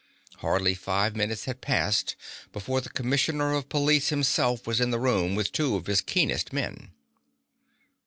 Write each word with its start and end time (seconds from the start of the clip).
Hardly 0.37 0.73
five 0.73 1.15
minutes 1.15 1.45
had 1.45 1.61
passed 1.61 2.15
before 2.51 2.81
the 2.81 2.89
commissioner 2.89 3.53
of 3.53 3.69
police 3.69 4.09
himself 4.09 4.65
was 4.65 4.81
in 4.81 4.89
the 4.89 4.97
room 4.97 5.35
with 5.35 5.51
two 5.51 5.75
of 5.75 5.85
his 5.85 6.01
keenest 6.01 6.51
men. 6.51 6.89